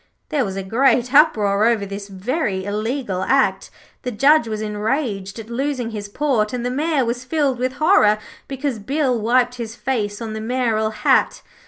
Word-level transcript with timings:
There 0.29 0.43
was 0.43 0.55
a 0.55 0.63
great 0.63 1.13
uproar 1.13 1.67
over 1.67 1.85
this 1.85 2.07
very 2.07 2.65
illegal 2.65 3.21
act. 3.21 3.69
The 4.01 4.09
Judge 4.09 4.47
was 4.47 4.59
enraged 4.59 5.37
at 5.37 5.51
losing 5.51 5.91
his 5.91 6.09
port, 6.09 6.53
and 6.53 6.65
the 6.65 6.71
Mayor 6.71 7.05
was 7.05 7.23
filled 7.23 7.59
with 7.59 7.73
horror 7.73 8.17
because 8.47 8.79
Bill 8.79 9.19
wiped 9.21 9.53
his 9.61 9.75
face 9.75 10.19
on 10.19 10.33
the 10.33 10.41
mayoral 10.41 10.89
hat. 10.89 11.43